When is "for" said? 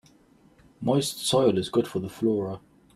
1.87-1.99